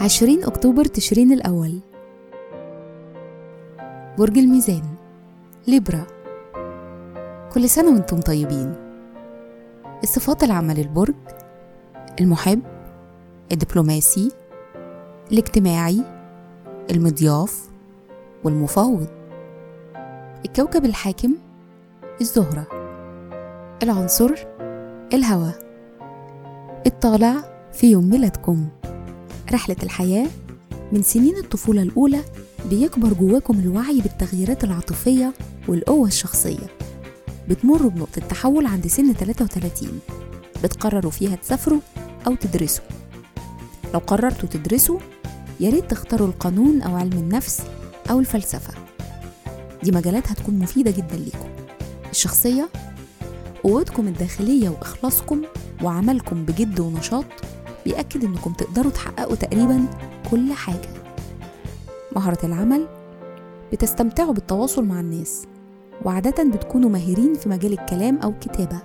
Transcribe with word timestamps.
عشرين 0.00 0.44
أكتوبر 0.44 0.84
تشرين 0.84 1.32
الأول. 1.32 1.78
برج 4.18 4.38
الميزان 4.38 4.82
ليبرا. 5.68 6.06
كل 7.52 7.68
سنة 7.68 7.92
وأنتم 7.92 8.20
طيبين. 8.20 8.74
الصفات 10.02 10.42
العامة 10.44 10.74
للبرج 10.74 11.14
المحب 12.20 12.62
الدبلوماسي 13.52 14.32
الاجتماعي 15.32 16.04
المضياف 16.90 17.68
والمفاوض. 18.44 19.06
الكوكب 20.44 20.84
الحاكم 20.84 21.34
الزهرة. 22.20 22.66
العنصر 23.82 24.34
الهواء 25.12 25.58
الطالع 26.86 27.34
في 27.72 27.90
يوم 27.90 28.10
ميلادكم. 28.10 28.68
رحلة 29.52 29.76
الحياة 29.82 30.26
من 30.92 31.02
سنين 31.02 31.36
الطفولة 31.36 31.82
الأولى 31.82 32.20
بيكبر 32.70 33.12
جواكم 33.12 33.58
الوعي 33.60 34.00
بالتغييرات 34.00 34.64
العاطفية 34.64 35.32
والقوة 35.68 36.08
الشخصية. 36.08 36.66
بتمروا 37.48 37.90
بنقطة 37.90 38.20
تحول 38.28 38.66
عند 38.66 38.86
سن 38.86 39.12
33 39.12 40.00
بتقرروا 40.64 41.10
فيها 41.10 41.36
تسافروا 41.36 41.80
أو 42.26 42.34
تدرسوا. 42.34 42.84
لو 43.94 44.00
قررتوا 44.00 44.48
تدرسوا 44.48 44.98
يا 45.60 45.70
ريت 45.70 45.90
تختاروا 45.90 46.28
القانون 46.28 46.82
أو 46.82 46.96
علم 46.96 47.12
النفس 47.18 47.62
أو 48.10 48.20
الفلسفة. 48.20 48.74
دي 49.82 49.90
مجالات 49.92 50.28
هتكون 50.28 50.58
مفيدة 50.58 50.90
جدا 50.90 51.16
ليكم. 51.16 51.48
الشخصية 52.10 52.68
قوتكم 53.62 54.08
الداخلية 54.08 54.68
وإخلاصكم 54.68 55.42
وعملكم 55.82 56.44
بجد 56.44 56.80
ونشاط 56.80 57.24
بيأكد 57.84 58.24
إنكم 58.24 58.52
تقدروا 58.52 58.90
تحققوا 58.90 59.36
تقريبا 59.36 59.86
كل 60.30 60.52
حاجة. 60.52 60.88
مهارة 62.16 62.46
العمل 62.46 62.86
بتستمتعوا 63.72 64.32
بالتواصل 64.32 64.84
مع 64.84 65.00
الناس 65.00 65.46
وعادة 66.04 66.44
بتكونوا 66.44 66.90
ماهرين 66.90 67.34
في 67.34 67.48
مجال 67.48 67.72
الكلام 67.72 68.18
أو 68.18 68.30
الكتابة. 68.30 68.82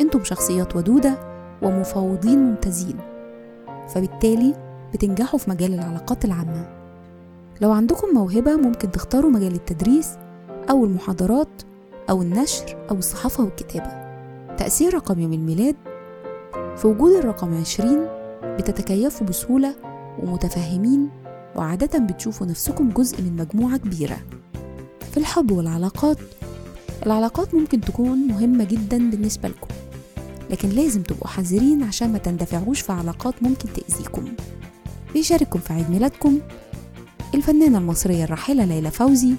أنتم 0.00 0.24
شخصيات 0.24 0.76
ودودة 0.76 1.18
ومفاوضين 1.62 2.38
ممتازين 2.38 2.96
فبالتالي 3.88 4.54
بتنجحوا 4.94 5.38
في 5.38 5.50
مجال 5.50 5.74
العلاقات 5.74 6.24
العامة. 6.24 6.68
لو 7.60 7.72
عندكم 7.72 8.08
موهبة 8.14 8.56
ممكن 8.56 8.90
تختاروا 8.90 9.30
مجال 9.30 9.54
التدريس 9.54 10.08
أو 10.70 10.84
المحاضرات 10.84 11.62
أو 12.10 12.22
النشر 12.22 12.76
أو 12.90 12.96
الصحافة 12.96 13.44
والكتابة. 13.44 14.04
تأثير 14.56 14.94
رقم 14.94 15.20
يوم 15.20 15.32
الميلاد 15.32 15.76
في 16.76 16.86
وجود 16.86 17.12
الرقم 17.12 17.60
عشرين 17.60 18.06
بتتكيفوا 18.44 19.26
بسهولة 19.26 19.74
ومتفهمين 20.22 21.08
وعادة 21.56 21.98
بتشوفوا 21.98 22.46
نفسكم 22.46 22.90
جزء 22.90 23.22
من 23.22 23.36
مجموعة 23.36 23.76
كبيرة. 23.76 24.16
في 25.10 25.16
الحب 25.16 25.50
والعلاقات 25.52 26.18
العلاقات 27.06 27.54
ممكن 27.54 27.80
تكون 27.80 28.18
مهمة 28.18 28.64
جدا 28.64 29.10
بالنسبة 29.10 29.48
لكم 29.48 29.68
لكن 30.50 30.68
لازم 30.68 31.02
تبقوا 31.02 31.28
حذرين 31.28 31.82
عشان 31.82 32.12
ما 32.12 32.18
تندفعوش 32.18 32.80
في 32.80 32.92
علاقات 32.92 33.42
ممكن 33.42 33.68
تأذيكم. 33.72 34.24
بيشارككم 35.12 35.58
في 35.58 35.72
عيد 35.72 35.90
ميلادكم 35.90 36.38
الفنانة 37.34 37.78
المصرية 37.78 38.24
الراحلة 38.24 38.64
ليلى 38.64 38.90
فوزي 38.90 39.34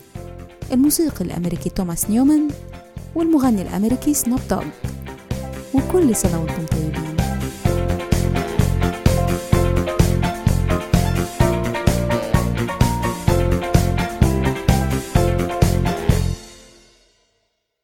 الموسيقي 0.72 1.26
الأمريكي 1.26 1.70
توماس 1.70 2.10
نيومان 2.10 2.48
والمغني 3.16 3.62
الأمريكي 3.62 4.14
سنوب 4.14 4.40
دوغ. 4.50 4.64
وكل 5.74 6.16
سنة 6.16 6.42
وأنتم 6.42 6.66
طيبين. 6.66 7.15